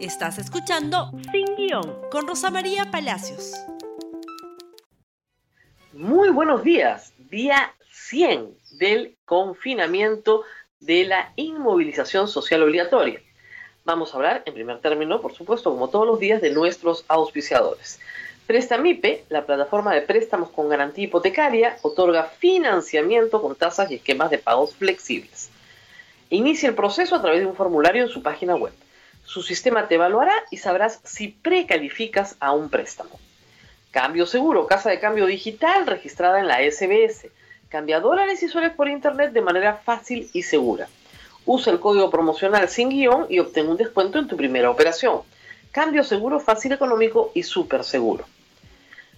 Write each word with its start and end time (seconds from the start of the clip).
Estás 0.00 0.38
escuchando 0.38 1.10
Sin 1.30 1.44
Guión 1.56 1.94
con 2.10 2.26
Rosa 2.26 2.50
María 2.50 2.90
Palacios. 2.90 3.52
Muy 5.92 6.30
buenos 6.30 6.62
días, 6.64 7.12
día 7.18 7.74
100 7.90 8.56
del 8.78 9.18
confinamiento 9.26 10.44
de 10.80 11.04
la 11.04 11.34
inmovilización 11.36 12.28
social 12.28 12.62
obligatoria. 12.62 13.20
Vamos 13.84 14.14
a 14.14 14.16
hablar, 14.16 14.42
en 14.46 14.54
primer 14.54 14.78
término, 14.78 15.20
por 15.20 15.34
supuesto, 15.34 15.70
como 15.70 15.90
todos 15.90 16.06
los 16.06 16.18
días, 16.18 16.40
de 16.40 16.48
nuestros 16.48 17.04
auspiciadores. 17.06 18.00
Prestamipe, 18.46 19.26
la 19.28 19.44
plataforma 19.44 19.94
de 19.94 20.00
préstamos 20.00 20.48
con 20.48 20.70
garantía 20.70 21.04
hipotecaria, 21.04 21.76
otorga 21.82 22.24
financiamiento 22.38 23.42
con 23.42 23.54
tasas 23.54 23.90
y 23.90 23.96
esquemas 23.96 24.30
de 24.30 24.38
pagos 24.38 24.74
flexibles. 24.74 25.50
Inicia 26.30 26.70
el 26.70 26.74
proceso 26.74 27.16
a 27.16 27.20
través 27.20 27.40
de 27.40 27.46
un 27.46 27.54
formulario 27.54 28.02
en 28.04 28.08
su 28.08 28.22
página 28.22 28.56
web. 28.56 28.72
Su 29.24 29.42
sistema 29.42 29.86
te 29.86 29.94
evaluará 29.94 30.34
y 30.50 30.56
sabrás 30.56 31.00
si 31.04 31.28
precalificas 31.28 32.36
a 32.40 32.52
un 32.52 32.68
préstamo. 32.68 33.18
Cambio 33.90 34.26
seguro, 34.26 34.66
casa 34.66 34.90
de 34.90 35.00
cambio 35.00 35.26
digital 35.26 35.86
registrada 35.86 36.40
en 36.40 36.48
la 36.48 36.58
SBS. 36.58 37.28
Cambia 37.68 38.00
dólares 38.00 38.42
y 38.42 38.48
soles 38.48 38.72
por 38.72 38.88
internet 38.88 39.32
de 39.32 39.40
manera 39.40 39.74
fácil 39.84 40.28
y 40.32 40.42
segura. 40.42 40.88
Usa 41.46 41.72
el 41.72 41.80
código 41.80 42.10
promocional 42.10 42.68
sin 42.68 42.88
guion 42.88 43.26
y 43.28 43.38
obtén 43.38 43.68
un 43.68 43.76
descuento 43.76 44.18
en 44.18 44.28
tu 44.28 44.36
primera 44.36 44.70
operación. 44.70 45.22
Cambio 45.72 46.04
seguro, 46.04 46.40
fácil, 46.40 46.72
económico 46.72 47.32
y 47.34 47.42
súper 47.42 47.84
seguro. 47.84 48.24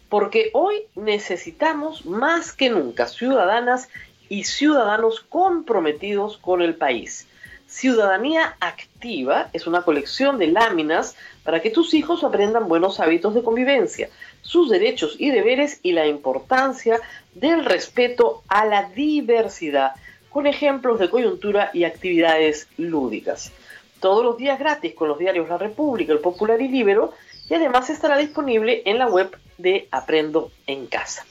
Porque 0.08 0.50
hoy 0.52 0.82
necesitamos 0.94 2.04
más 2.04 2.52
que 2.52 2.68
nunca 2.68 3.06
ciudadanas 3.06 3.88
y 4.28 4.44
ciudadanos 4.44 5.20
comprometidos 5.20 6.36
con 6.36 6.60
el 6.60 6.74
país 6.74 7.26
Ciudadanía 7.72 8.54
Activa 8.60 9.48
es 9.54 9.66
una 9.66 9.80
colección 9.80 10.36
de 10.36 10.48
láminas 10.48 11.16
para 11.42 11.62
que 11.62 11.70
tus 11.70 11.94
hijos 11.94 12.22
aprendan 12.22 12.68
buenos 12.68 13.00
hábitos 13.00 13.34
de 13.34 13.42
convivencia, 13.42 14.10
sus 14.42 14.68
derechos 14.68 15.16
y 15.18 15.30
deberes 15.30 15.80
y 15.82 15.92
la 15.92 16.06
importancia 16.06 17.00
del 17.34 17.64
respeto 17.64 18.42
a 18.46 18.66
la 18.66 18.90
diversidad, 18.90 19.92
con 20.28 20.46
ejemplos 20.46 21.00
de 21.00 21.08
coyuntura 21.08 21.70
y 21.72 21.84
actividades 21.84 22.68
lúdicas. 22.76 23.52
Todos 24.00 24.22
los 24.22 24.36
días 24.36 24.58
gratis 24.58 24.92
con 24.94 25.08
los 25.08 25.18
diarios 25.18 25.48
La 25.48 25.56
República, 25.56 26.12
El 26.12 26.18
Popular 26.18 26.60
y 26.60 26.68
Libero, 26.68 27.14
y 27.48 27.54
además 27.54 27.88
estará 27.88 28.18
disponible 28.18 28.82
en 28.84 28.98
la 28.98 29.08
web 29.08 29.34
de 29.56 29.88
Aprendo 29.90 30.52
en 30.66 30.86
Casa. 30.88 31.24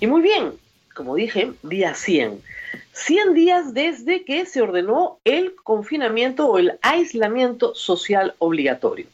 Y 0.00 0.06
muy 0.06 0.22
bien, 0.22 0.54
como 0.94 1.14
dije, 1.16 1.52
día 1.62 1.94
100. 1.94 2.40
100 2.92 3.34
días 3.34 3.74
desde 3.74 4.24
que 4.24 4.46
se 4.46 4.62
ordenó 4.62 5.18
el 5.24 5.54
confinamiento 5.54 6.46
o 6.48 6.58
el 6.58 6.78
aislamiento 6.82 7.74
social 7.74 8.34
obligatorio. 8.38 9.06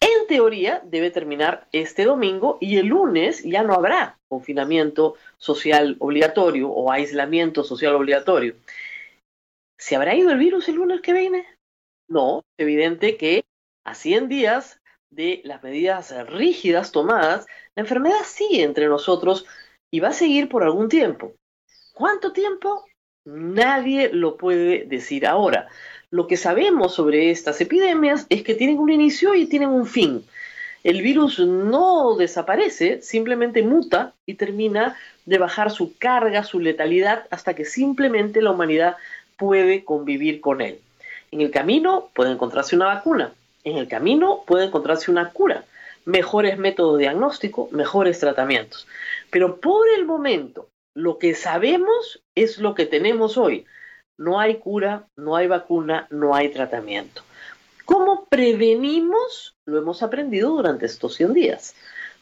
En 0.00 0.26
teoría 0.28 0.82
debe 0.84 1.10
terminar 1.10 1.66
este 1.72 2.04
domingo 2.04 2.58
y 2.60 2.76
el 2.76 2.86
lunes 2.86 3.42
ya 3.44 3.62
no 3.62 3.74
habrá 3.74 4.18
confinamiento 4.28 5.14
social 5.38 5.96
obligatorio 5.98 6.68
o 6.68 6.92
aislamiento 6.92 7.64
social 7.64 7.94
obligatorio. 7.94 8.54
¿Se 9.78 9.96
habrá 9.96 10.14
ido 10.14 10.30
el 10.30 10.38
virus 10.38 10.68
el 10.68 10.76
lunes 10.76 11.00
que 11.00 11.12
viene? 11.12 11.46
No, 12.08 12.44
evidente 12.58 13.16
que 13.16 13.44
a 13.84 13.94
100 13.94 14.28
días 14.28 14.80
de 15.10 15.40
las 15.44 15.62
medidas 15.62 16.14
rígidas 16.28 16.92
tomadas, 16.92 17.46
la 17.74 17.82
enfermedad 17.82 18.24
sigue 18.24 18.62
entre 18.62 18.86
nosotros 18.86 19.46
y 19.90 20.00
va 20.00 20.08
a 20.08 20.12
seguir 20.12 20.48
por 20.48 20.62
algún 20.62 20.88
tiempo. 20.88 21.34
¿Cuánto 21.96 22.32
tiempo? 22.32 22.84
Nadie 23.24 24.10
lo 24.12 24.36
puede 24.36 24.84
decir 24.84 25.26
ahora. 25.26 25.66
Lo 26.10 26.26
que 26.26 26.36
sabemos 26.36 26.94
sobre 26.94 27.30
estas 27.30 27.58
epidemias 27.62 28.26
es 28.28 28.42
que 28.42 28.54
tienen 28.54 28.78
un 28.78 28.90
inicio 28.90 29.34
y 29.34 29.46
tienen 29.46 29.70
un 29.70 29.86
fin. 29.86 30.22
El 30.84 31.00
virus 31.00 31.38
no 31.38 32.14
desaparece, 32.16 33.00
simplemente 33.00 33.62
muta 33.62 34.12
y 34.26 34.34
termina 34.34 34.94
de 35.24 35.38
bajar 35.38 35.70
su 35.70 35.96
carga, 35.96 36.44
su 36.44 36.60
letalidad, 36.60 37.24
hasta 37.30 37.54
que 37.54 37.64
simplemente 37.64 38.42
la 38.42 38.50
humanidad 38.50 38.98
puede 39.38 39.82
convivir 39.82 40.42
con 40.42 40.60
él. 40.60 40.80
En 41.30 41.40
el 41.40 41.50
camino 41.50 42.10
puede 42.12 42.30
encontrarse 42.30 42.76
una 42.76 42.88
vacuna, 42.88 43.32
en 43.64 43.78
el 43.78 43.88
camino 43.88 44.42
puede 44.46 44.66
encontrarse 44.66 45.10
una 45.10 45.30
cura, 45.30 45.64
mejores 46.04 46.58
métodos 46.58 46.98
de 46.98 47.04
diagnóstico, 47.04 47.70
mejores 47.72 48.20
tratamientos. 48.20 48.86
Pero 49.30 49.62
por 49.62 49.88
el 49.96 50.04
momento, 50.04 50.68
lo 50.96 51.18
que 51.18 51.34
sabemos 51.34 52.22
es 52.34 52.56
lo 52.56 52.74
que 52.74 52.86
tenemos 52.86 53.36
hoy. 53.36 53.66
No 54.16 54.40
hay 54.40 54.56
cura, 54.56 55.06
no 55.14 55.36
hay 55.36 55.46
vacuna, 55.46 56.06
no 56.08 56.34
hay 56.34 56.48
tratamiento. 56.48 57.22
¿Cómo 57.84 58.24
prevenimos? 58.24 59.54
Lo 59.66 59.76
hemos 59.76 60.02
aprendido 60.02 60.50
durante 60.52 60.86
estos 60.86 61.14
100 61.16 61.34
días. 61.34 61.74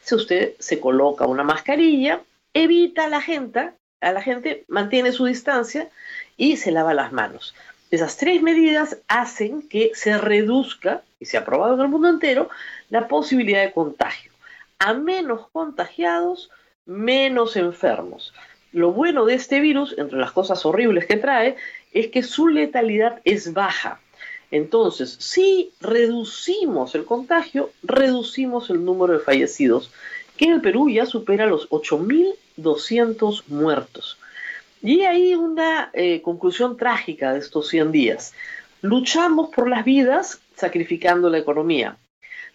Si 0.03 0.17
usted 0.17 0.55
se 0.59 0.81
coloca 0.81 1.25
una 1.25 1.45
mascarilla, 1.45 2.23
evita 2.53 3.05
a 3.05 3.09
la 3.09 3.21
gente, 3.21 3.71
a 4.01 4.13
la 4.13 4.21
gente 4.21 4.65
mantiene 4.67 5.13
su 5.13 5.25
distancia 5.27 5.89
y 6.37 6.57
se 6.57 6.73
lava 6.73 6.95
las 6.95 7.13
manos. 7.13 7.55
Esas 7.93 8.17
tres 8.17 8.43
medidas 8.43 8.99
hacen 9.07 9.69
que 9.69 9.93
se 9.95 10.19
reduzca, 10.19 11.05
y 11.21 11.27
se 11.27 11.37
ha 11.37 11.45
probado 11.45 11.75
en 11.75 11.81
el 11.81 11.89
mundo 11.89 12.09
entero, 12.09 12.51
la 12.91 13.07
posibilidad 13.07 13.63
de 13.63 13.73
contagio. 13.73 14.33
A 14.81 14.95
menos 14.95 15.47
contagiados, 15.53 16.51
menos 16.87 17.55
enfermos. 17.57 18.35
Lo 18.75 18.91
bueno 18.91 19.25
de 19.25 19.35
este 19.35 19.61
virus, 19.61 19.95
entre 19.99 20.19
las 20.19 20.33
cosas 20.33 20.67
horribles 20.67 21.07
que 21.07 21.17
trae, 21.17 21.55
es 21.93 22.09
que 22.09 22.25
su 22.25 22.49
letalidad 22.49 23.21
es 23.23 23.53
baja. 23.53 24.01
Entonces, 24.51 25.17
si 25.21 25.71
reducimos 25.81 26.97
el 26.97 27.05
contagio, 27.05 27.71
reducimos 27.85 28.71
el 28.71 28.85
número 28.85 29.13
de 29.13 29.21
fallecidos, 29.21 29.93
que 30.37 30.47
en 30.47 30.55
el 30.55 30.61
Perú 30.61 30.91
ya 30.91 31.07
supera 31.07 31.47
los 31.47 31.71
8.200 31.71 33.45
muertos. 33.47 34.19
Y 34.83 35.03
hay 35.03 35.37
una 35.37 35.91
eh, 35.93 36.21
conclusión 36.21 36.77
trágica 36.77 37.33
de 37.33 37.39
estos 37.39 37.69
100 37.69 37.93
días. 37.93 38.35
Luchamos 38.83 39.51
por 39.55 39.69
las 39.69 39.85
vidas 39.85 40.41
sacrificando 40.57 41.31
la 41.31 41.39
economía. 41.39 41.97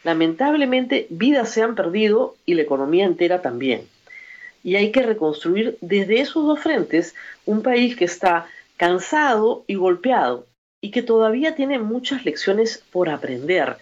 Lamentablemente, 0.04 1.08
vidas 1.10 1.50
se 1.50 1.62
han 1.62 1.76
perdido 1.76 2.36
y 2.46 2.56
la 2.56 2.64
economía 2.64 3.06
entera 3.06 3.42
también 3.42 3.88
y 4.64 4.76
hay 4.76 4.92
que 4.92 5.04
reconstruir 5.04 5.78
desde 5.82 6.22
esos 6.22 6.46
dos 6.46 6.60
frentes 6.60 7.16
un 7.46 7.62
país 7.62 7.96
que 7.96 8.06
está 8.06 8.48
cansado 8.78 9.64
y 9.68 9.76
golpeado 9.76 10.48
y 10.82 10.92
que 10.92 11.02
todavía 11.02 11.56
tiene 11.56 11.80
muchas 11.80 12.26
lecciones 12.26 12.84
por 12.92 13.10
aprender, 13.10 13.78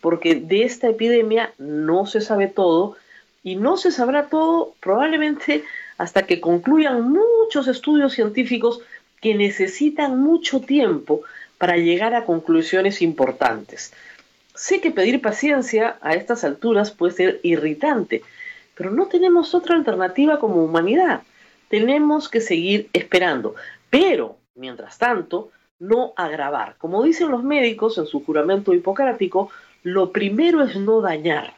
porque 0.00 0.34
de 0.34 0.64
esta 0.64 0.88
epidemia 0.88 1.52
no 1.58 2.06
se 2.06 2.20
sabe 2.20 2.48
todo 2.48 2.96
y 3.42 3.56
no 3.56 3.76
se 3.76 3.90
sabrá 3.90 4.28
todo 4.28 4.74
probablemente 4.80 5.64
hasta 5.98 6.26
que 6.26 6.40
concluyan 6.40 7.10
muchos 7.10 7.68
estudios 7.68 8.12
científicos 8.12 8.80
que 9.20 9.34
necesitan 9.34 10.20
mucho 10.20 10.60
tiempo 10.60 11.22
para 11.58 11.76
llegar 11.76 12.14
a 12.14 12.24
conclusiones 12.24 13.02
importantes. 13.02 13.92
Sé 14.54 14.80
que 14.80 14.90
pedir 14.90 15.20
paciencia 15.22 15.96
a 16.02 16.14
estas 16.14 16.44
alturas 16.44 16.90
puede 16.90 17.14
ser 17.14 17.40
irritante, 17.42 18.22
pero 18.82 18.96
no 18.96 19.06
tenemos 19.06 19.54
otra 19.54 19.76
alternativa 19.76 20.40
como 20.40 20.56
humanidad. 20.64 21.22
Tenemos 21.68 22.28
que 22.28 22.40
seguir 22.40 22.90
esperando. 22.92 23.54
Pero, 23.90 24.38
mientras 24.56 24.98
tanto, 24.98 25.52
no 25.78 26.12
agravar. 26.16 26.74
Como 26.78 27.04
dicen 27.04 27.30
los 27.30 27.44
médicos 27.44 27.96
en 27.98 28.06
su 28.06 28.24
juramento 28.24 28.74
hipocrático, 28.74 29.52
lo 29.84 30.10
primero 30.10 30.64
es 30.64 30.74
no 30.74 31.00
dañar. 31.00 31.54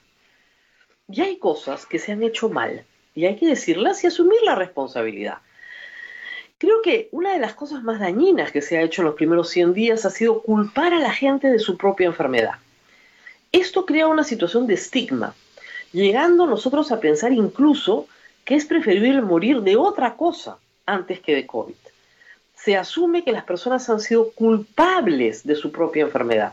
Y 1.08 1.22
hay 1.22 1.38
cosas 1.38 1.86
que 1.86 1.98
se 1.98 2.12
han 2.12 2.22
hecho 2.22 2.50
mal 2.50 2.84
y 3.14 3.24
hay 3.24 3.36
que 3.36 3.46
decirlas 3.46 4.04
y 4.04 4.08
asumir 4.08 4.42
la 4.44 4.54
responsabilidad. 4.54 5.38
Creo 6.58 6.82
que 6.82 7.08
una 7.10 7.32
de 7.32 7.38
las 7.38 7.54
cosas 7.54 7.82
más 7.82 8.00
dañinas 8.00 8.52
que 8.52 8.60
se 8.60 8.76
ha 8.76 8.82
hecho 8.82 9.00
en 9.00 9.06
los 9.06 9.14
primeros 9.14 9.48
100 9.48 9.72
días 9.72 10.04
ha 10.04 10.10
sido 10.10 10.42
culpar 10.42 10.92
a 10.92 11.00
la 11.00 11.10
gente 11.10 11.48
de 11.48 11.58
su 11.58 11.78
propia 11.78 12.04
enfermedad. 12.04 12.56
Esto 13.50 13.86
crea 13.86 14.08
una 14.08 14.24
situación 14.24 14.66
de 14.66 14.74
estigma 14.74 15.34
llegando 15.94 16.46
nosotros 16.46 16.92
a 16.92 17.00
pensar 17.00 17.32
incluso 17.32 18.06
que 18.44 18.56
es 18.56 18.66
preferible 18.66 19.22
morir 19.22 19.62
de 19.62 19.76
otra 19.76 20.16
cosa 20.16 20.58
antes 20.84 21.20
que 21.20 21.34
de 21.34 21.46
COVID. 21.46 21.74
Se 22.54 22.76
asume 22.76 23.22
que 23.22 23.32
las 23.32 23.44
personas 23.44 23.88
han 23.88 24.00
sido 24.00 24.30
culpables 24.32 25.46
de 25.46 25.54
su 25.54 25.70
propia 25.70 26.02
enfermedad. 26.02 26.52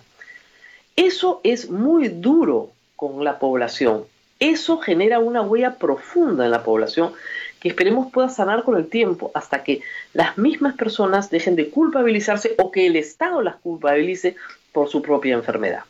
Eso 0.95 1.41
es 1.43 1.69
muy 1.69 2.07
duro 2.07 2.71
con 2.95 3.23
la 3.23 3.39
población. 3.39 4.05
Eso 4.39 4.77
genera 4.77 5.19
una 5.19 5.41
huella 5.41 5.75
profunda 5.75 6.45
en 6.45 6.51
la 6.51 6.63
población 6.63 7.13
que 7.59 7.69
esperemos 7.69 8.11
pueda 8.11 8.29
sanar 8.29 8.63
con 8.63 8.77
el 8.77 8.87
tiempo 8.87 9.31
hasta 9.33 9.63
que 9.63 9.81
las 10.13 10.37
mismas 10.37 10.75
personas 10.75 11.29
dejen 11.29 11.55
de 11.55 11.69
culpabilizarse 11.69 12.55
o 12.57 12.71
que 12.71 12.87
el 12.87 12.95
Estado 12.95 13.41
las 13.41 13.55
culpabilice 13.57 14.35
por 14.71 14.89
su 14.89 15.01
propia 15.01 15.35
enfermedad. 15.35 15.83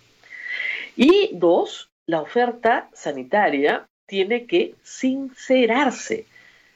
Y 0.95 1.29
dos, 1.33 1.90
la 2.11 2.19
oferta 2.19 2.89
sanitaria 2.91 3.87
tiene 4.05 4.45
que 4.45 4.75
sincerarse. 4.83 6.25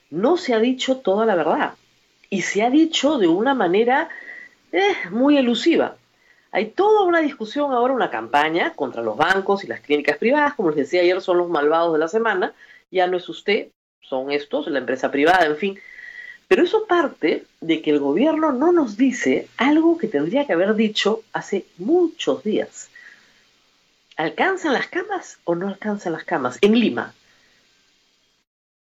No 0.10 0.38
se 0.38 0.54
ha 0.54 0.60
dicho 0.60 1.00
toda 1.00 1.26
la 1.26 1.36
verdad 1.36 1.74
y 2.30 2.44
se 2.44 2.64
ha 2.64 2.70
dicho 2.70 3.18
de 3.18 3.28
una 3.28 3.54
manera 3.54 4.08
eh, 4.72 4.96
muy 5.12 5.38
elusiva. 5.38 5.98
Hay 6.52 6.68
toda 6.68 7.04
una 7.04 7.20
discusión 7.20 7.74
ahora, 7.74 7.94
una 7.94 8.10
campaña 8.10 8.72
contra 8.76 9.04
los 9.04 9.18
bancos 9.18 9.66
y 9.66 9.68
las 9.68 9.82
clínicas 9.82 10.18
privadas, 10.18 10.54
como 10.54 10.70
les 10.70 10.78
decía 10.78 11.02
ayer, 11.02 11.20
son 11.20 11.40
los 11.40 11.50
malvados 11.50 11.92
de 11.92 12.00
la 12.00 12.08
semana, 12.08 12.54
ya 12.90 13.06
no 13.08 13.18
es 13.18 13.28
usted, 13.28 13.68
son 14.00 14.32
estos, 14.32 14.68
la 14.68 14.80
empresa 14.80 15.12
privada, 15.12 15.46
en 15.46 15.58
fin. 15.58 15.80
Pero 16.48 16.64
eso 16.64 16.86
parte 16.88 17.44
de 17.60 17.82
que 17.82 17.92
el 17.92 18.00
gobierno 18.00 18.54
no 18.54 18.72
nos 18.72 18.96
dice 18.96 19.50
algo 19.58 19.98
que 19.98 20.08
tendría 20.08 20.48
que 20.48 20.54
haber 20.54 20.76
dicho 20.76 21.24
hace 21.34 21.66
muchos 21.78 22.42
días. 22.42 22.90
¿Alcanzan 24.18 24.74
las 24.74 24.88
camas 24.88 25.40
o 25.44 25.56
no 25.56 25.68
alcanzan 25.68 26.14
las 26.14 26.24
camas? 26.24 26.58
En 26.62 26.80
Lima. 26.80 27.14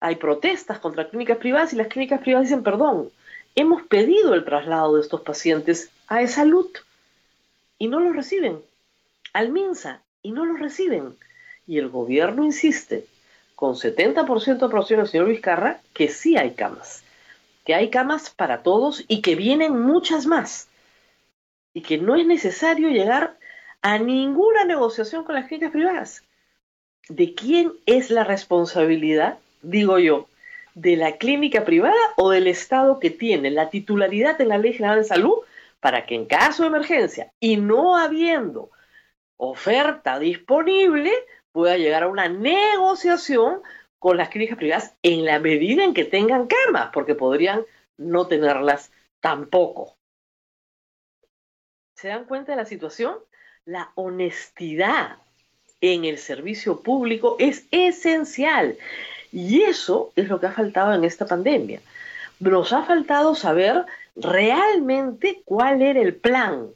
Hay 0.01 0.17
protestas 0.17 0.79
contra 0.79 1.09
clínicas 1.09 1.39
privadas 1.39 1.73
y 1.73 1.77
las 1.77 1.89
clínicas 1.89 2.21
privadas 2.21 2.49
dicen, 2.49 2.63
perdón, 2.63 3.11
hemos 3.55 3.83
pedido 3.83 4.35
el 4.35 4.45
traslado 4.45 4.95
de 4.95 5.01
estos 5.01 5.23
pacientes 5.23 5.91
a 6.07 6.25
salud 6.29 6.69
y 7.79 7.89
no 7.89 8.01
los 8.01 8.15
reciben. 8.15 8.61
Al 9.33 9.51
MINSA 9.51 10.03
y 10.23 10.31
no 10.31 10.45
los 10.45 10.61
reciben. 10.61 11.17
Y 11.67 11.79
el 11.79 11.89
gobierno 11.89 12.45
insiste 12.45 13.07
con 13.57 13.75
70% 13.75 14.59
de 14.59 14.67
aprobación 14.67 15.01
del 15.01 15.09
señor 15.09 15.29
Vizcarra 15.29 15.81
que 15.93 16.09
sí 16.09 16.37
hay 16.37 16.53
camas. 16.53 17.03
Que 17.65 17.75
hay 17.75 17.91
camas 17.91 18.31
para 18.31 18.63
todos 18.63 19.05
y 19.09 19.21
que 19.21 19.35
vienen 19.35 19.81
muchas 19.81 20.27
más. 20.27 20.69
Y 21.73 21.83
que 21.83 21.99
no 21.99 22.15
es 22.15 22.27
necesario 22.27 22.91
llegar 22.91 23.37
a 23.85 23.99
ninguna 23.99 24.65
negociación 24.65 25.25
con 25.25 25.35
las 25.35 25.47
clínicas 25.47 25.71
privadas. 25.71 26.25
¿De 27.11 27.35
quién 27.35 27.75
es 27.85 28.11
la 28.11 28.25
responsabilidad, 28.25 29.39
digo 29.61 29.99
yo, 29.99 30.27
de 30.75 30.97
la 30.97 31.19
clínica 31.19 31.67
privada 31.67 31.95
o 32.17 32.31
del 32.31 32.47
Estado 32.47 32.99
que 32.99 33.11
tiene 33.11 33.51
la 33.51 33.69
titularidad 33.69 34.41
en 34.41 34.49
la 34.49 34.57
Ley 34.57 34.73
General 34.73 35.01
de 35.01 35.05
Salud 35.05 35.35
para 35.81 36.07
que 36.07 36.15
en 36.15 36.25
caso 36.25 36.63
de 36.63 36.71
emergencia 36.71 37.31
y 37.41 37.59
no 37.59 37.99
habiendo 37.99 38.71
oferta 39.37 40.19
disponible, 40.19 41.13
pueda 41.53 41.77
llegar 41.77 42.05
a 42.05 42.09
una 42.09 42.27
negociación 42.27 43.61
con 43.99 44.17
las 44.17 44.31
clínicas 44.31 44.57
privadas 44.57 44.97
en 45.03 45.27
la 45.27 45.39
medida 45.41 45.85
en 45.85 45.93
que 45.93 46.07
tengan 46.07 46.47
camas, 46.47 46.89
porque 46.91 47.15
podrían 47.15 47.67
no 47.99 48.29
tenerlas 48.29 48.91
tampoco. 49.21 49.95
¿Se 51.97 52.09
dan 52.09 52.25
cuenta 52.25 52.53
de 52.53 52.57
la 52.57 52.65
situación? 52.65 53.19
La 53.67 53.91
honestidad 53.95 55.19
en 55.81 56.05
el 56.05 56.19
servicio 56.19 56.81
público 56.83 57.37
es 57.39 57.67
esencial. 57.71 58.77
Y 59.33 59.63
eso 59.63 60.13
es 60.17 60.29
lo 60.29 60.39
que 60.41 60.47
ha 60.47 60.53
faltado 60.53 60.95
en 60.95 61.05
esta 61.05 61.27
pandemia. 61.27 61.81
Nos 62.41 62.73
ha 62.73 62.85
faltado 62.85 63.35
saber 63.35 63.85
realmente 64.17 65.43
cuál 65.45 65.83
era 65.83 66.01
el 66.01 66.15
plan. 66.15 66.71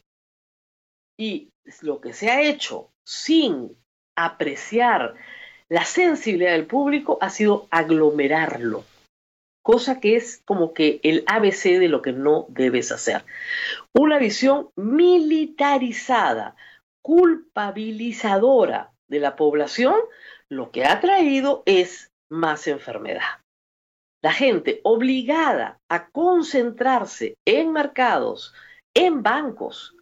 Y 1.16 1.50
lo 1.82 2.00
que 2.00 2.12
se 2.12 2.30
ha 2.30 2.42
hecho 2.42 2.90
sin 3.04 3.76
apreciar 4.16 5.14
la 5.68 5.84
sensibilidad 5.84 6.52
del 6.52 6.66
público 6.66 7.18
ha 7.20 7.30
sido 7.30 7.66
aglomerarlo, 7.70 8.84
cosa 9.62 10.00
que 10.00 10.16
es 10.16 10.42
como 10.44 10.72
que 10.72 10.98
el 11.02 11.24
ABC 11.26 11.78
de 11.78 11.88
lo 11.88 12.00
que 12.00 12.12
no 12.12 12.46
debes 12.48 12.90
hacer. 12.90 13.22
Una 13.92 14.18
visión 14.18 14.70
militarizada, 14.76 16.56
culpabilizadora 17.02 18.92
de 19.08 19.20
la 19.20 19.36
población, 19.36 19.94
lo 20.48 20.70
que 20.70 20.84
ha 20.84 21.00
traído 21.00 21.62
es 21.66 22.12
más 22.28 22.66
enfermedad 22.66 23.38
la 24.20 24.32
gente 24.32 24.80
obligada 24.82 25.80
a 25.88 26.08
concentrarse 26.10 27.36
en 27.44 27.72
mercados, 27.72 28.52
en 28.94 29.22
bancos, 29.22 29.94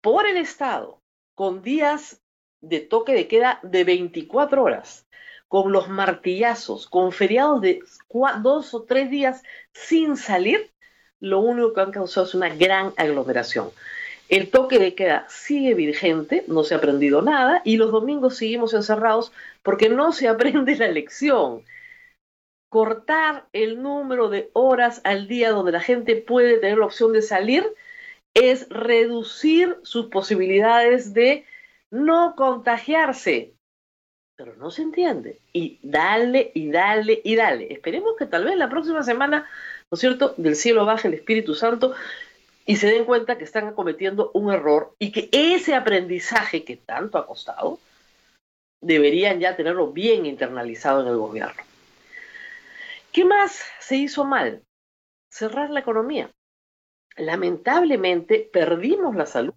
por 0.00 0.26
el 0.26 0.36
Estado, 0.36 1.00
con 1.34 1.62
días 1.62 2.20
de 2.60 2.80
toque 2.80 3.12
de 3.12 3.28
queda 3.28 3.60
de 3.62 3.84
24 3.84 4.62
horas, 4.62 5.06
con 5.48 5.70
los 5.70 5.88
martillazos, 5.88 6.88
con 6.88 7.12
feriados 7.12 7.60
de 7.60 7.80
dos 8.42 8.74
o 8.74 8.84
tres 8.84 9.10
días 9.10 9.42
sin 9.72 10.16
salir, 10.16 10.72
lo 11.20 11.40
único 11.40 11.72
que 11.72 11.82
han 11.82 11.92
causado 11.92 12.26
es 12.26 12.34
una 12.34 12.48
gran 12.48 12.94
aglomeración. 12.96 13.70
El 14.28 14.50
toque 14.50 14.78
de 14.78 14.94
queda 14.94 15.26
sigue 15.28 15.74
vigente, 15.74 16.44
no 16.48 16.64
se 16.64 16.74
ha 16.74 16.78
aprendido 16.78 17.22
nada, 17.22 17.60
y 17.64 17.76
los 17.76 17.92
domingos 17.92 18.36
seguimos 18.36 18.74
encerrados 18.74 19.32
porque 19.62 19.88
no 19.88 20.12
se 20.12 20.28
aprende 20.28 20.76
la 20.76 20.88
lección 20.88 21.62
cortar 22.72 23.44
el 23.52 23.82
número 23.82 24.30
de 24.30 24.48
horas 24.54 25.02
al 25.04 25.28
día 25.28 25.50
donde 25.50 25.72
la 25.72 25.80
gente 25.80 26.16
puede 26.16 26.56
tener 26.56 26.78
la 26.78 26.86
opción 26.86 27.12
de 27.12 27.20
salir 27.20 27.66
es 28.32 28.66
reducir 28.70 29.76
sus 29.82 30.06
posibilidades 30.06 31.12
de 31.12 31.44
no 31.90 32.34
contagiarse. 32.34 33.52
Pero 34.36 34.56
no 34.56 34.70
se 34.70 34.80
entiende. 34.80 35.38
Y 35.52 35.80
dale, 35.82 36.50
y 36.54 36.70
dale, 36.70 37.20
y 37.22 37.36
dale. 37.36 37.70
Esperemos 37.74 38.14
que 38.18 38.24
tal 38.24 38.46
vez 38.46 38.56
la 38.56 38.70
próxima 38.70 39.02
semana, 39.02 39.46
¿no 39.90 39.96
es 39.96 40.00
cierto?, 40.00 40.32
del 40.38 40.56
cielo 40.56 40.86
baje 40.86 41.08
el 41.08 41.14
Espíritu 41.14 41.54
Santo 41.54 41.92
y 42.64 42.76
se 42.76 42.88
den 42.88 43.04
cuenta 43.04 43.38
que 43.38 43.44
están 43.44 43.74
cometiendo 43.74 44.30
un 44.34 44.52
error 44.52 44.94
y 44.98 45.12
que 45.12 45.28
ese 45.32 45.74
aprendizaje 45.74 46.64
que 46.64 46.76
tanto 46.76 47.18
ha 47.18 47.26
costado, 47.26 47.78
deberían 48.80 49.40
ya 49.40 49.56
tenerlo 49.56 49.92
bien 49.92 50.26
internalizado 50.26 51.02
en 51.02 51.08
el 51.08 51.16
gobierno. 51.16 51.62
¿Qué 53.12 53.24
más 53.24 53.62
se 53.80 53.96
hizo 53.96 54.24
mal? 54.24 54.62
Cerrar 55.30 55.70
la 55.70 55.80
economía. 55.80 56.30
Lamentablemente 57.16 58.48
perdimos 58.52 59.14
la 59.14 59.26
salud, 59.26 59.54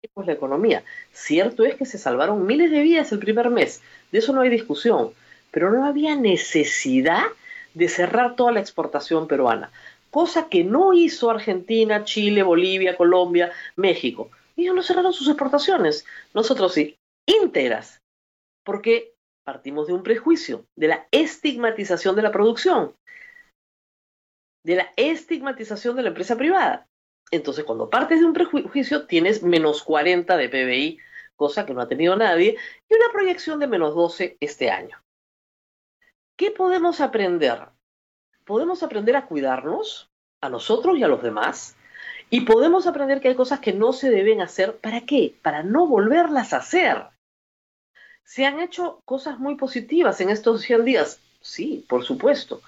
perdimos 0.00 0.26
la 0.26 0.32
economía. 0.32 0.84
Cierto 1.12 1.64
es 1.64 1.76
que 1.76 1.86
se 1.86 1.98
salvaron 1.98 2.46
miles 2.46 2.70
de 2.70 2.80
vidas 2.80 3.12
el 3.12 3.18
primer 3.18 3.50
mes, 3.50 3.82
de 4.10 4.18
eso 4.18 4.32
no 4.32 4.40
hay 4.40 4.48
discusión, 4.48 5.12
pero 5.50 5.70
no 5.70 5.84
había 5.84 6.16
necesidad 6.16 7.24
de 7.74 7.88
cerrar 7.88 8.36
toda 8.36 8.52
la 8.52 8.60
exportación 8.60 9.28
peruana, 9.28 9.70
cosa 10.14 10.48
que 10.48 10.62
no 10.62 10.92
hizo 10.92 11.28
Argentina, 11.28 12.04
Chile, 12.04 12.44
Bolivia, 12.44 12.96
Colombia, 12.96 13.50
México. 13.74 14.30
Ellos 14.56 14.72
no 14.72 14.84
cerraron 14.84 15.12
sus 15.12 15.26
exportaciones, 15.26 16.06
nosotros 16.32 16.72
sí, 16.72 16.96
íntegras, 17.26 18.00
porque 18.64 19.16
partimos 19.44 19.88
de 19.88 19.92
un 19.92 20.04
prejuicio, 20.04 20.66
de 20.78 20.86
la 20.86 21.08
estigmatización 21.10 22.14
de 22.14 22.22
la 22.22 22.30
producción, 22.30 22.94
de 24.64 24.76
la 24.76 24.92
estigmatización 24.96 25.96
de 25.96 26.02
la 26.02 26.10
empresa 26.10 26.36
privada. 26.36 26.86
Entonces, 27.32 27.64
cuando 27.64 27.90
partes 27.90 28.20
de 28.20 28.26
un 28.26 28.34
prejuicio, 28.34 29.08
tienes 29.08 29.42
menos 29.42 29.82
40 29.82 30.36
de 30.36 30.48
PBI, 30.48 30.98
cosa 31.34 31.66
que 31.66 31.74
no 31.74 31.80
ha 31.80 31.88
tenido 31.88 32.14
nadie, 32.14 32.56
y 32.88 32.94
una 32.94 33.12
proyección 33.12 33.58
de 33.58 33.66
menos 33.66 33.96
12 33.96 34.36
este 34.38 34.70
año. 34.70 34.96
¿Qué 36.38 36.52
podemos 36.52 37.00
aprender? 37.00 37.73
Podemos 38.44 38.82
aprender 38.82 39.16
a 39.16 39.26
cuidarnos, 39.26 40.10
a 40.40 40.48
nosotros 40.48 40.98
y 40.98 41.02
a 41.02 41.08
los 41.08 41.22
demás, 41.22 41.76
y 42.30 42.42
podemos 42.42 42.86
aprender 42.86 43.20
que 43.20 43.28
hay 43.28 43.34
cosas 43.34 43.60
que 43.60 43.72
no 43.72 43.92
se 43.92 44.10
deben 44.10 44.40
hacer. 44.40 44.76
¿Para 44.76 45.02
qué? 45.02 45.34
Para 45.42 45.62
no 45.62 45.86
volverlas 45.86 46.52
a 46.52 46.58
hacer. 46.58 47.04
¿Se 48.24 48.46
han 48.46 48.60
hecho 48.60 49.00
cosas 49.04 49.38
muy 49.38 49.54
positivas 49.56 50.20
en 50.20 50.30
estos 50.30 50.62
100 50.62 50.84
días? 50.84 51.20
Sí, 51.40 51.84
por 51.88 52.04
supuesto. 52.04 52.60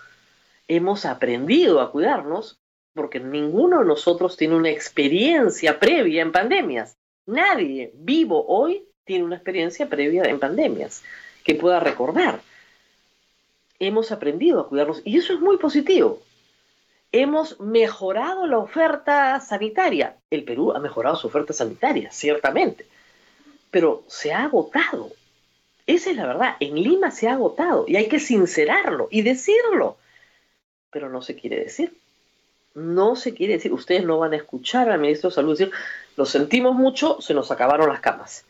Hemos 0.69 1.07
aprendido 1.07 1.81
a 1.81 1.91
cuidarnos 1.91 2.59
porque 2.95 3.21
ninguno 3.21 3.81
de 3.81 3.87
nosotros 3.87 4.37
tiene 4.37 4.57
una 4.57 4.71
experiencia 4.71 5.79
previa 5.79 6.23
en 6.23 6.33
pandemias. 6.33 6.97
Nadie 7.27 7.93
vivo 7.95 8.45
hoy 8.47 8.89
tiene 9.05 9.25
una 9.25 9.37
experiencia 9.37 9.89
previa 9.89 10.25
en 10.25 10.39
pandemias 10.39 11.03
que 11.45 11.55
pueda 11.55 11.81
recordar. 11.81 12.41
Hemos 13.79 14.13
aprendido 14.13 14.61
a 14.61 14.69
cuidarnos 14.69 15.03
y 15.05 15.19
eso 15.19 15.33
es 15.33 15.41
muy 15.41 15.59
positivo. 15.59 16.23
Hemos 17.13 17.61
mejorado 17.61 18.47
la 18.47 18.59
oferta 18.59 19.39
sanitaria. 19.41 20.17
El 20.31 20.45
Perú 20.45 20.73
ha 20.73 20.79
mejorado 20.81 21.17
su 21.17 21.29
oferta 21.29 21.53
sanitaria, 21.53 22.11
ciertamente, 22.11 22.87
pero 23.71 24.05
se 24.09 24.33
ha 24.33 24.45
agotado 24.45 25.11
esa 25.87 26.11
es 26.11 26.17
la 26.17 26.27
verdad. 26.27 26.57
En 26.61 26.75
Lima 26.75 27.11
se 27.11 27.29
ha 27.29 27.35
agotado 27.35 27.85
y 27.87 27.97
hay 27.97 28.09
que 28.09 28.19
sincerarlo 28.19 29.09
y 29.11 29.23
decirlo. 29.23 29.97
Pero 30.91 31.09
no 31.09 31.23
se 31.23 31.37
quiere 31.37 31.61
decir. 31.61 31.97
No 32.75 33.15
se 33.15 33.35
quiere 33.35 33.55
decir. 33.55 33.73
Ustedes 33.73 34.05
no 34.05 34.19
van 34.19 34.33
a 34.33 34.37
escuchar 34.37 34.91
al 34.91 35.01
ministro 35.01 35.31
de 35.31 35.37
Salud 35.37 35.57
decir, 35.57 35.73
lo 36.17 36.27
sentimos 36.27 36.75
mucho, 36.75 37.21
se 37.21 37.35
nos 37.35 37.51
acabaron 37.51 37.89
las 37.89 38.01
camas. 38.01 38.45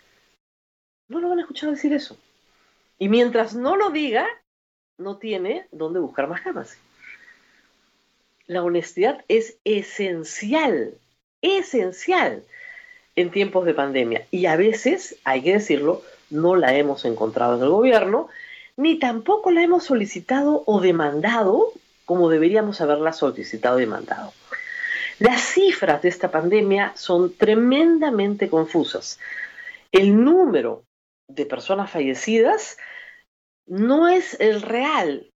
No 1.09 1.21
lo 1.21 1.29
van 1.29 1.39
a 1.39 1.43
escuchar 1.43 1.71
decir 1.71 1.93
eso. 1.93 2.17
Y 2.99 3.09
mientras 3.09 3.55
no 3.55 3.77
lo 3.77 3.91
diga, 3.91 4.27
no 4.99 5.17
tiene 5.19 5.67
dónde 5.73 6.01
buscar 6.01 6.29
más 6.29 6.41
camas. 6.41 6.77
La 8.47 8.63
honestidad 8.63 9.25
es 9.29 9.57
esencial, 9.65 10.95
esencial 11.43 12.43
en 13.17 13.31
tiempos 13.31 13.67
de 13.67 13.75
pandemia. 13.75 14.27
Y 14.31 14.47
a 14.47 14.57
veces, 14.57 15.17
hay 15.25 15.43
que 15.43 15.55
decirlo, 15.55 16.03
no 16.31 16.57
la 16.57 16.75
hemos 16.75 17.05
encontrado 17.05 17.57
en 17.57 17.63
el 17.63 17.71
gobierno, 17.71 18.29
ni 18.77 18.99
tampoco 18.99 19.51
la 19.51 19.63
hemos 19.63 19.85
solicitado 19.85 20.63
o 20.67 20.81
demandado 20.81 21.73
como 22.07 22.31
deberíamos 22.31 22.81
haberla 22.81 23.13
solicitado 23.13 23.79
y 23.79 23.83
demandado. 23.83 24.33
Las 25.19 25.43
cifras 25.43 26.03
de 26.03 26.09
esta 26.09 26.31
pandemia 26.31 26.93
son 26.95 27.35
tremendamente 27.35 28.49
confusas. 28.49 29.19
El 29.93 30.25
número 30.25 30.85
de 31.27 31.47
personas 31.47 31.91
fallecidas 31.91 32.79
no 33.67 34.09
es 34.09 34.39
el 34.41 34.63
real 34.63 35.33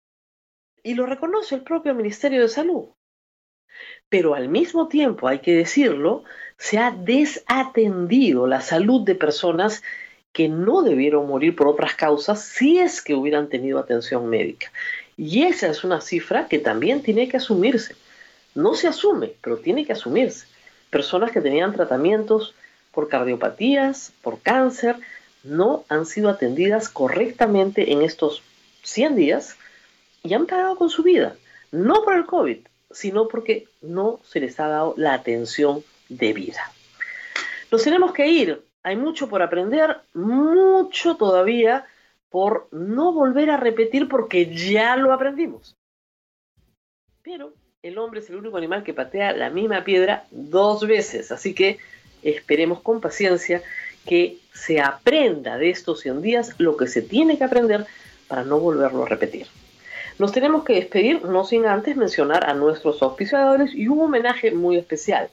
y 0.84 0.94
lo 0.94 1.06
reconoce 1.06 1.56
el 1.56 1.62
propio 1.62 1.94
Ministerio 1.94 2.42
de 2.42 2.48
Salud. 2.48 2.90
Pero 4.08 4.34
al 4.34 4.50
mismo 4.50 4.88
tiempo, 4.88 5.28
hay 5.28 5.40
que 5.40 5.54
decirlo, 5.54 6.24
se 6.58 6.78
ha 6.78 6.92
desatendido 6.92 8.48
la 8.48 8.62
salud 8.62 9.04
de 9.06 9.16
personas 9.16 9.84
que 10.32 10.48
no 10.48 10.84
debieron 10.84 11.28
morir 11.28 11.56
por 11.56 11.68
otras 11.68 11.96
causas 11.96 12.44
si 12.44 12.80
es 12.80 13.02
que 13.02 13.16
hubieran 13.16 13.50
tenido 13.50 13.80
atención 13.80 14.28
médica. 14.30 14.72
Y 15.18 15.44
esa 15.44 15.68
es 15.68 15.84
una 15.84 16.02
cifra 16.02 16.48
que 16.48 16.60
también 16.60 17.02
tiene 17.02 17.28
que 17.28 17.38
asumirse. 17.38 17.96
No 18.56 18.74
se 18.74 18.88
asume, 18.88 19.34
pero 19.42 19.58
tiene 19.58 19.86
que 19.86 19.94
asumirse. 19.94 20.48
Personas 20.90 21.32
que 21.32 21.42
tenían 21.42 21.74
tratamientos 21.74 22.56
por 22.92 23.10
cardiopatías, 23.10 24.12
por 24.22 24.40
cáncer, 24.40 24.96
no 25.43 25.86
han 25.89 26.05
sido 26.05 26.29
atendidas 26.29 26.89
correctamente 26.89 27.91
en 27.91 28.01
estos 28.01 28.43
100 28.84 29.15
días 29.15 29.55
y 30.24 30.34
han 30.34 30.46
pagado 30.46 30.75
con 30.75 30.89
su 30.89 31.03
vida. 31.03 31.36
No 31.72 32.03
por 32.03 32.15
el 32.15 32.25
COVID, 32.25 32.60
sino 32.91 33.27
porque 33.27 33.67
no 33.81 34.19
se 34.24 34.39
les 34.39 34.60
ha 34.60 34.67
dado 34.67 34.93
la 34.98 35.13
atención 35.13 35.84
debida. 36.10 36.72
Nos 37.72 37.84
tenemos 37.84 38.13
que 38.13 38.27
ir. 38.27 38.62
Hay 38.81 38.96
mucho 38.96 39.29
por 39.29 39.41
aprender, 39.41 39.98
mucho 40.13 41.15
todavía 41.15 41.86
por 42.29 42.67
no 42.72 43.12
volver 43.12 43.50
a 43.50 43.58
repetir 43.58 44.08
porque 44.08 44.53
ya 44.55 44.96
lo 44.96 45.13
aprendimos. 45.13 45.75
Pero 47.22 47.53
el 47.81 47.98
hombre 47.98 48.22
es 48.22 48.29
el 48.29 48.38
único 48.38 48.58
animal 48.58 48.84
que 48.84 48.93
patea 48.93 49.34
la 49.34 49.50
misma 49.50 49.84
piedra 49.84 50.25
dos 50.31 50.88
veces, 50.88 51.31
así 51.31 51.53
que 51.53 51.79
esperemos 52.24 52.81
con 52.81 53.01
paciencia 53.01 53.62
que 54.05 54.38
se 54.60 54.80
aprenda 54.82 55.58
de 55.58 55.70
estos 55.70 56.01
100 56.01 56.22
días 56.22 56.56
lo 56.58 56.78
que 56.78 56.88
se 56.88 57.01
tiene 57.01 57.38
que 57.38 57.44
aprender 57.44 57.86
para 58.28 58.44
no 58.44 58.60
volverlo 58.60 59.04
a 59.04 59.08
repetir. 59.08 59.48
Nos 60.20 60.34
tenemos 60.34 60.66
que 60.66 60.74
despedir 60.74 61.24
no 61.24 61.46
sin 61.46 61.66
antes 61.66 61.96
mencionar 61.96 62.50
a 62.50 62.54
nuestros 62.54 63.01
auspiciadores 63.01 63.74
y 63.74 63.88
un 63.88 64.01
homenaje 64.01 64.51
muy 64.51 64.78
especial. 64.78 65.30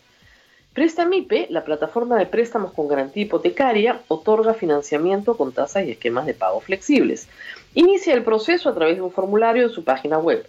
Prestamipe, 0.72 1.46
la 1.50 1.64
plataforma 1.64 2.16
de 2.18 2.26
préstamos 2.26 2.72
con 2.72 2.86
garantía 2.86 3.24
hipotecaria, 3.24 4.00
otorga 4.08 4.54
financiamiento 4.54 5.36
con 5.36 5.52
tasas 5.52 5.86
y 5.86 5.92
esquemas 5.92 6.26
de 6.26 6.34
pago 6.34 6.60
flexibles. 6.60 7.28
Inicia 7.74 8.14
el 8.14 8.22
proceso 8.22 8.68
a 8.68 8.74
través 8.74 8.96
de 8.96 9.02
un 9.02 9.10
formulario 9.10 9.64
en 9.64 9.70
su 9.70 9.82
página 9.82 10.18
web. 10.18 10.46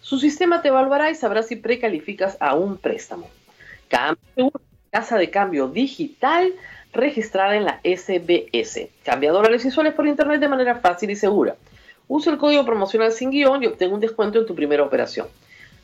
Su 0.00 0.18
sistema 0.18 0.62
te 0.62 0.68
evaluará 0.68 1.10
y 1.10 1.14
sabrá 1.14 1.42
si 1.42 1.56
precalificas 1.56 2.36
a 2.40 2.54
un 2.54 2.78
préstamo. 2.78 3.28
casa 4.90 5.18
de 5.18 5.30
cambio 5.30 5.68
digital 5.68 6.52
registrada 6.96 7.56
en 7.56 7.64
la 7.64 7.80
SBS. 7.84 8.88
Cambia 9.04 9.32
dólares 9.32 9.64
y 9.64 9.70
soles 9.70 9.94
por 9.94 10.06
internet 10.06 10.40
de 10.40 10.48
manera 10.48 10.76
fácil 10.76 11.10
y 11.10 11.16
segura. 11.16 11.56
Usa 12.08 12.32
el 12.32 12.38
código 12.38 12.64
promocional 12.64 13.12
sin 13.12 13.30
guion 13.30 13.62
y 13.62 13.66
obtén 13.66 13.92
un 13.92 14.00
descuento 14.00 14.38
en 14.38 14.46
tu 14.46 14.54
primera 14.54 14.82
operación. 14.82 15.28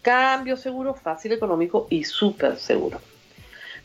Cambio 0.03 0.57
seguro, 0.57 0.95
fácil, 0.95 1.33
económico 1.33 1.87
y 1.91 2.05
súper 2.05 2.57
seguro 2.57 3.01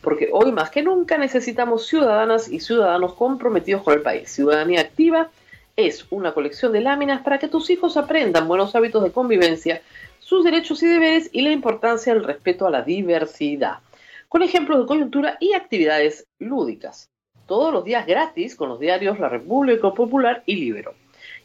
porque 0.01 0.29
hoy 0.31 0.51
más 0.51 0.69
que 0.69 0.83
nunca 0.83 1.17
necesitamos 1.17 1.87
ciudadanas 1.87 2.47
y 2.49 2.59
ciudadanos 2.59 3.13
comprometidos 3.13 3.83
con 3.83 3.93
el 3.93 4.01
país. 4.01 4.29
Ciudadanía 4.29 4.81
Activa 4.81 5.29
es 5.75 6.05
una 6.09 6.33
colección 6.33 6.71
de 6.71 6.81
láminas 6.81 7.21
para 7.21 7.39
que 7.39 7.47
tus 7.47 7.69
hijos 7.69 7.97
aprendan 7.97 8.47
buenos 8.47 8.75
hábitos 8.75 9.03
de 9.03 9.11
convivencia, 9.11 9.81
sus 10.19 10.43
derechos 10.43 10.81
y 10.83 10.87
deberes 10.87 11.29
y 11.31 11.41
la 11.41 11.51
importancia 11.51 12.13
del 12.13 12.23
respeto 12.23 12.65
a 12.65 12.71
la 12.71 12.81
diversidad, 12.81 13.79
con 14.27 14.43
ejemplos 14.43 14.79
de 14.79 14.85
coyuntura 14.85 15.37
y 15.39 15.53
actividades 15.53 16.27
lúdicas. 16.39 17.09
Todos 17.47 17.71
los 17.71 17.85
días 17.85 18.05
gratis 18.05 18.55
con 18.57 18.67
los 18.67 18.77
diarios 18.77 19.19
La 19.19 19.29
República 19.29 19.93
Popular 19.93 20.43
y 20.45 20.57
Libero. 20.57 20.93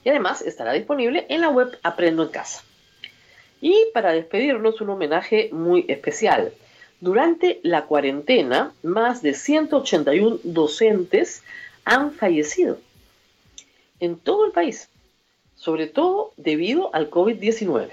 Y 0.05 0.09
además 0.09 0.43
estará 0.43 0.73
disponible 0.73 1.27
en 1.29 1.41
la 1.41 1.49
web 1.49 1.79
Aprendo 1.85 2.25
en 2.25 2.31
Casa. 2.31 2.65
Y 3.61 3.87
para 3.95 4.11
despedirnos, 4.11 4.81
un 4.81 4.91
homenaje 4.91 5.51
muy 5.53 5.85
especial. 5.87 6.53
Durante 7.01 7.61
la 7.63 7.85
cuarentena, 7.85 8.73
más 8.83 9.23
de 9.23 9.35
181 9.35 10.41
docentes 10.43 11.45
han 11.85 12.11
fallecido 12.11 12.79
en 14.01 14.19
todo 14.19 14.45
el 14.45 14.51
país, 14.51 14.89
sobre 15.55 15.87
todo 15.87 16.33
debido 16.37 16.93
al 16.93 17.11
COVID-19. 17.11 17.91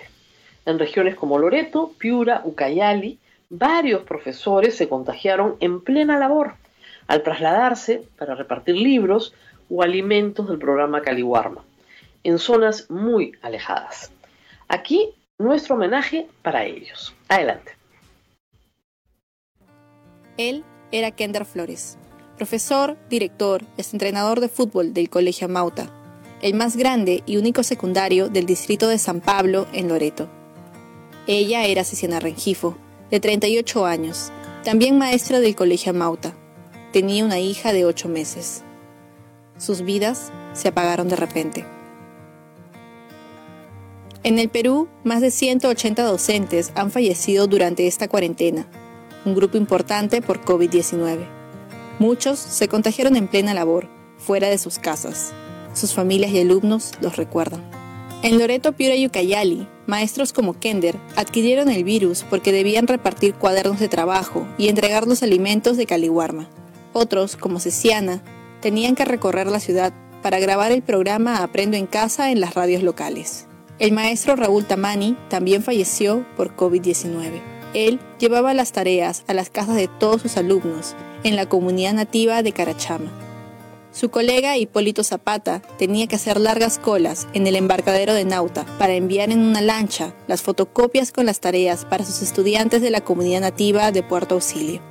En 0.65 0.79
regiones 0.79 1.13
como 1.13 1.37
Loreto, 1.37 1.93
Piura, 1.99 2.41
Ucayali, 2.43 3.19
varios 3.51 4.01
profesores 4.01 4.75
se 4.75 4.89
contagiaron 4.89 5.57
en 5.59 5.81
plena 5.81 6.17
labor 6.17 6.55
al 7.09 7.23
trasladarse 7.23 8.03
para 8.17 8.35
repartir 8.35 8.75
libros 8.75 9.33
o 9.67 9.81
alimentos 9.81 10.47
del 10.47 10.59
programa 10.59 11.01
Caliwarma, 11.01 11.63
en 12.23 12.37
zonas 12.37 12.89
muy 12.89 13.33
alejadas. 13.41 14.11
Aquí 14.67 15.09
nuestro 15.39 15.75
homenaje 15.75 16.27
para 16.43 16.65
ellos. 16.65 17.15
Adelante. 17.27 17.71
Él 20.37 20.63
era 20.91 21.09
Kender 21.09 21.45
Flores, 21.45 21.97
profesor, 22.37 22.95
director, 23.09 23.63
entrenador 23.77 24.39
de 24.39 24.47
fútbol 24.47 24.93
del 24.93 25.09
Colegio 25.09 25.49
Mauta, 25.49 25.89
el 26.43 26.53
más 26.53 26.77
grande 26.77 27.23
y 27.25 27.37
único 27.37 27.63
secundario 27.63 28.29
del 28.29 28.45
distrito 28.45 28.87
de 28.87 28.99
San 28.99 29.19
Pablo 29.19 29.65
en 29.73 29.87
Loreto. 29.87 30.29
Ella 31.25 31.65
era 31.65 31.83
Cecilia 31.83 32.19
Rengifo, 32.19 32.77
de 33.09 33.19
38 33.19 33.85
años, 33.87 34.31
también 34.63 34.99
maestra 34.99 35.39
del 35.39 35.55
Colegio 35.55 35.91
Mauta. 35.93 36.35
Tenía 36.91 37.23
una 37.23 37.39
hija 37.39 37.71
de 37.71 37.85
8 37.85 38.09
meses. 38.09 38.63
Sus 39.57 39.83
vidas 39.83 40.31
se 40.53 40.69
apagaron 40.69 41.07
de 41.07 41.15
repente. 41.15 41.65
En 44.23 44.39
el 44.39 44.49
Perú, 44.49 44.87
más 45.03 45.21
de 45.21 45.31
180 45.31 46.03
docentes 46.03 46.71
han 46.75 46.91
fallecido 46.91 47.47
durante 47.47 47.87
esta 47.87 48.07
cuarentena 48.07 48.67
un 49.25 49.35
grupo 49.35 49.57
importante 49.57 50.21
por 50.21 50.41
COVID-19. 50.43 51.19
Muchos 51.99 52.39
se 52.39 52.67
contagiaron 52.67 53.15
en 53.15 53.27
plena 53.27 53.53
labor, 53.53 53.87
fuera 54.17 54.49
de 54.49 54.57
sus 54.57 54.79
casas. 54.79 55.31
Sus 55.73 55.93
familias 55.93 56.31
y 56.31 56.39
alumnos 56.39 56.93
los 57.01 57.17
recuerdan. 57.17 57.69
En 58.23 58.37
Loreto, 58.39 58.73
Piura 58.73 58.95
y 58.95 59.05
Ucayali, 59.05 59.67
maestros 59.87 60.33
como 60.33 60.59
Kender 60.59 60.97
adquirieron 61.15 61.69
el 61.69 61.83
virus 61.83 62.25
porque 62.29 62.51
debían 62.51 62.87
repartir 62.87 63.33
cuadernos 63.35 63.79
de 63.79 63.87
trabajo 63.87 64.47
y 64.57 64.67
entregar 64.67 65.07
los 65.07 65.23
alimentos 65.23 65.77
de 65.77 65.85
Caliwarma. 65.85 66.49
Otros, 66.93 67.35
como 67.35 67.59
Ceciana, 67.59 68.23
tenían 68.61 68.95
que 68.95 69.05
recorrer 69.05 69.47
la 69.47 69.59
ciudad 69.59 69.93
para 70.21 70.39
grabar 70.39 70.71
el 70.71 70.81
programa 70.81 71.43
Aprendo 71.43 71.77
en 71.77 71.85
casa 71.85 72.31
en 72.31 72.41
las 72.41 72.55
radios 72.55 72.83
locales. 72.83 73.47
El 73.79 73.93
maestro 73.93 74.35
Raúl 74.35 74.65
Tamani 74.65 75.15
también 75.29 75.63
falleció 75.63 76.25
por 76.35 76.55
COVID-19. 76.55 77.41
Él 77.73 77.99
llevaba 78.19 78.53
las 78.53 78.71
tareas 78.71 79.23
a 79.27 79.33
las 79.33 79.49
casas 79.49 79.75
de 79.75 79.87
todos 79.87 80.21
sus 80.21 80.37
alumnos 80.37 80.95
en 81.23 81.35
la 81.35 81.47
comunidad 81.47 81.93
nativa 81.93 82.41
de 82.43 82.51
Carachama. 82.51 83.11
Su 83.91 84.09
colega 84.09 84.57
Hipólito 84.57 85.03
Zapata 85.03 85.61
tenía 85.77 86.07
que 86.07 86.15
hacer 86.15 86.39
largas 86.39 86.77
colas 86.77 87.27
en 87.33 87.47
el 87.47 87.55
embarcadero 87.55 88.13
de 88.13 88.23
Nauta 88.23 88.65
para 88.77 88.93
enviar 88.93 89.31
en 89.31 89.39
una 89.39 89.61
lancha 89.61 90.13
las 90.27 90.41
fotocopias 90.41 91.11
con 91.11 91.25
las 91.25 91.39
tareas 91.39 91.85
para 91.85 92.05
sus 92.05 92.21
estudiantes 92.21 92.81
de 92.81 92.91
la 92.91 93.01
comunidad 93.01 93.41
nativa 93.41 93.91
de 93.91 94.03
Puerto 94.03 94.35
Auxilio. 94.35 94.81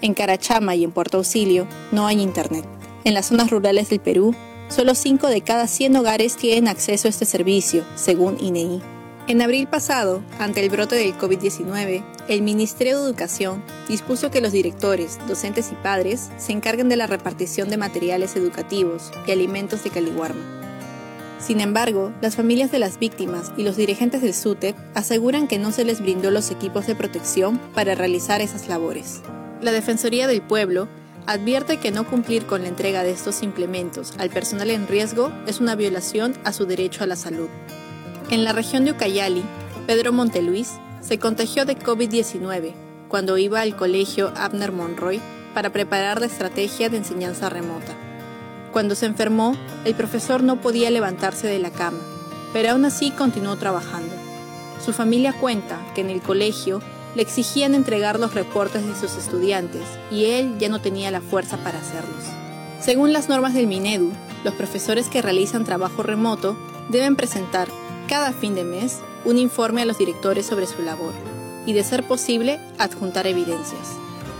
En 0.00 0.14
Carachama 0.14 0.76
y 0.76 0.84
en 0.84 0.92
Puerto 0.92 1.18
Auxilio 1.18 1.66
no 1.90 2.06
hay 2.06 2.20
internet. 2.20 2.64
En 3.04 3.14
las 3.14 3.26
zonas 3.26 3.50
rurales 3.50 3.90
del 3.90 4.00
Perú, 4.00 4.34
solo 4.68 4.94
5 4.94 5.26
de 5.26 5.40
cada 5.40 5.66
100 5.66 5.96
hogares 5.96 6.36
tienen 6.36 6.68
acceso 6.68 7.08
a 7.08 7.10
este 7.10 7.24
servicio, 7.24 7.84
según 7.96 8.38
INEI. 8.40 8.80
En 9.26 9.42
abril 9.42 9.66
pasado, 9.66 10.22
ante 10.38 10.64
el 10.64 10.70
brote 10.70 10.94
del 10.94 11.16
COVID-19, 11.18 12.02
el 12.28 12.42
Ministerio 12.42 12.98
de 12.98 13.06
Educación 13.06 13.62
dispuso 13.88 14.30
que 14.30 14.40
los 14.40 14.52
directores, 14.52 15.18
docentes 15.26 15.70
y 15.72 15.74
padres 15.74 16.30
se 16.38 16.52
encarguen 16.52 16.88
de 16.88 16.96
la 16.96 17.06
repartición 17.06 17.68
de 17.68 17.76
materiales 17.76 18.36
educativos 18.36 19.10
y 19.26 19.32
alimentos 19.32 19.84
de 19.84 19.90
Caliwarma. 19.90 20.58
Sin 21.40 21.60
embargo, 21.60 22.12
las 22.20 22.36
familias 22.36 22.70
de 22.70 22.78
las 22.78 22.98
víctimas 22.98 23.52
y 23.56 23.64
los 23.64 23.76
dirigentes 23.76 24.22
del 24.22 24.34
SUTEP 24.34 24.76
aseguran 24.94 25.46
que 25.46 25.58
no 25.58 25.72
se 25.72 25.84
les 25.84 26.00
brindó 26.00 26.30
los 26.30 26.50
equipos 26.50 26.86
de 26.86 26.94
protección 26.94 27.58
para 27.74 27.94
realizar 27.94 28.40
esas 28.40 28.68
labores. 28.68 29.22
La 29.60 29.72
Defensoría 29.72 30.28
del 30.28 30.40
Pueblo 30.40 30.86
advierte 31.26 31.78
que 31.78 31.90
no 31.90 32.06
cumplir 32.06 32.46
con 32.46 32.62
la 32.62 32.68
entrega 32.68 33.02
de 33.02 33.10
estos 33.10 33.42
implementos 33.42 34.14
al 34.18 34.30
personal 34.30 34.70
en 34.70 34.86
riesgo 34.86 35.32
es 35.48 35.58
una 35.60 35.74
violación 35.74 36.34
a 36.44 36.52
su 36.52 36.64
derecho 36.64 37.02
a 37.02 37.08
la 37.08 37.16
salud. 37.16 37.48
En 38.30 38.44
la 38.44 38.52
región 38.52 38.84
de 38.84 38.92
Ucayali, 38.92 39.42
Pedro 39.86 40.12
Monteluis 40.12 40.74
se 41.00 41.18
contagió 41.18 41.64
de 41.64 41.76
COVID-19 41.76 42.72
cuando 43.08 43.36
iba 43.36 43.60
al 43.60 43.74
colegio 43.74 44.32
Abner 44.36 44.70
Monroy 44.70 45.20
para 45.54 45.70
preparar 45.72 46.20
la 46.20 46.26
estrategia 46.26 46.88
de 46.88 46.98
enseñanza 46.98 47.48
remota. 47.48 47.94
Cuando 48.72 48.94
se 48.94 49.06
enfermó, 49.06 49.56
el 49.84 49.94
profesor 49.96 50.42
no 50.42 50.60
podía 50.60 50.90
levantarse 50.90 51.48
de 51.48 51.58
la 51.58 51.70
cama, 51.70 51.98
pero 52.52 52.70
aún 52.70 52.84
así 52.84 53.10
continuó 53.10 53.56
trabajando. 53.56 54.14
Su 54.84 54.92
familia 54.92 55.32
cuenta 55.32 55.78
que 55.96 56.02
en 56.02 56.10
el 56.10 56.20
colegio 56.22 56.80
le 57.14 57.22
exigían 57.22 57.74
entregar 57.74 58.18
los 58.20 58.34
reportes 58.34 58.86
de 58.86 58.94
sus 58.94 59.16
estudiantes 59.16 59.82
y 60.10 60.26
él 60.26 60.56
ya 60.58 60.68
no 60.68 60.80
tenía 60.80 61.10
la 61.10 61.20
fuerza 61.20 61.56
para 61.58 61.78
hacerlos. 61.78 62.24
Según 62.80 63.12
las 63.12 63.28
normas 63.28 63.54
del 63.54 63.66
Minedu, 63.66 64.12
los 64.44 64.54
profesores 64.54 65.08
que 65.08 65.22
realizan 65.22 65.64
trabajo 65.64 66.02
remoto 66.02 66.56
deben 66.88 67.16
presentar 67.16 67.68
cada 68.08 68.32
fin 68.32 68.54
de 68.54 68.64
mes 68.64 68.98
un 69.24 69.38
informe 69.38 69.82
a 69.82 69.84
los 69.84 69.98
directores 69.98 70.46
sobre 70.46 70.66
su 70.66 70.82
labor 70.82 71.12
y, 71.66 71.72
de 71.72 71.84
ser 71.84 72.04
posible, 72.04 72.58
adjuntar 72.78 73.26
evidencias. 73.26 73.96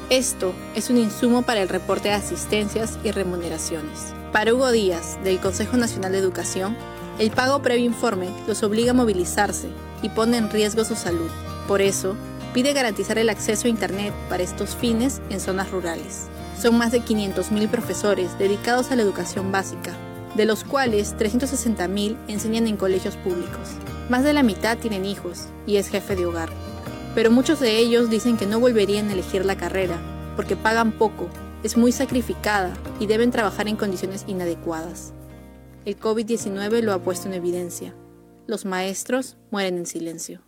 Esto 0.08 0.54
es 0.74 0.88
un 0.88 0.96
insumo 0.96 1.42
para 1.42 1.60
el 1.60 1.68
reporte 1.68 2.08
de 2.08 2.14
asistencias 2.14 2.98
y 3.04 3.10
remuneraciones. 3.10 4.14
Para 4.32 4.54
Hugo 4.54 4.70
Díaz, 4.70 5.18
del 5.22 5.38
Consejo 5.38 5.76
Nacional 5.76 6.12
de 6.12 6.18
Educación, 6.18 6.76
el 7.18 7.30
pago 7.30 7.60
previo 7.60 7.84
informe 7.84 8.28
los 8.46 8.62
obliga 8.62 8.92
a 8.92 8.94
movilizarse 8.94 9.68
y 10.00 10.08
pone 10.08 10.38
en 10.38 10.50
riesgo 10.50 10.84
su 10.84 10.94
salud. 10.94 11.28
Por 11.66 11.82
eso, 11.82 12.14
pide 12.58 12.72
garantizar 12.72 13.18
el 13.18 13.30
acceso 13.30 13.68
a 13.68 13.70
Internet 13.70 14.12
para 14.28 14.42
estos 14.42 14.74
fines 14.74 15.22
en 15.30 15.38
zonas 15.38 15.70
rurales. 15.70 16.26
Son 16.60 16.76
más 16.76 16.90
de 16.90 17.00
500.000 17.00 17.68
profesores 17.68 18.36
dedicados 18.36 18.90
a 18.90 18.96
la 18.96 19.02
educación 19.02 19.52
básica, 19.52 19.94
de 20.34 20.44
los 20.44 20.64
cuales 20.64 21.14
360.000 21.16 22.16
enseñan 22.26 22.66
en 22.66 22.76
colegios 22.76 23.14
públicos. 23.14 23.68
Más 24.08 24.24
de 24.24 24.32
la 24.32 24.42
mitad 24.42 24.76
tienen 24.76 25.04
hijos 25.04 25.44
y 25.68 25.76
es 25.76 25.88
jefe 25.88 26.16
de 26.16 26.26
hogar 26.26 26.50
pero 27.14 27.30
muchos 27.30 27.60
de 27.60 27.78
ellos 27.78 28.10
dicen 28.10 28.36
que 28.36 28.46
no 28.46 28.60
volverían 28.60 29.08
a 29.08 29.12
elegir 29.12 29.44
la 29.44 29.56
carrera, 29.56 29.98
porque 30.36 30.56
pagan 30.56 30.92
poco, 30.92 31.28
es 31.62 31.76
muy 31.76 31.92
sacrificada 31.92 32.76
y 33.00 33.06
deben 33.06 33.30
trabajar 33.30 33.68
en 33.68 33.76
condiciones 33.76 34.24
inadecuadas. 34.26 35.12
El 35.84 35.98
COVID-19 35.98 36.82
lo 36.82 36.92
ha 36.92 37.02
puesto 37.02 37.28
en 37.28 37.34
evidencia. 37.34 37.94
Los 38.46 38.64
maestros 38.64 39.36
mueren 39.50 39.78
en 39.78 39.86
silencio. 39.86 40.47